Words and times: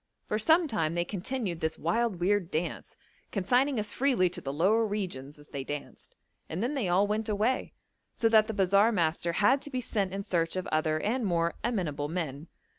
For 0.25 0.39
some 0.39 0.67
time 0.67 0.95
they 0.95 1.05
continued 1.05 1.59
this 1.59 1.77
wild 1.77 2.19
weird 2.19 2.49
dance, 2.49 2.97
consigning 3.31 3.79
us 3.79 3.91
freely 3.93 4.31
to 4.31 4.41
the 4.41 4.51
lower 4.51 4.83
regions 4.83 5.37
as 5.37 5.49
they 5.49 5.63
danced, 5.63 6.15
and 6.49 6.63
then 6.63 6.73
they 6.73 6.89
all 6.89 7.05
went 7.05 7.29
away, 7.29 7.73
so 8.11 8.27
that 8.29 8.47
the 8.47 8.53
bazaar 8.55 8.91
master 8.91 9.33
had 9.33 9.61
to 9.61 9.69
be 9.69 9.79
sent 9.79 10.11
in 10.11 10.23
search 10.23 10.55
of 10.55 10.65
other 10.71 10.99
and 11.01 11.23
more 11.27 11.53
amenable 11.63 12.07
men. 12.09 12.47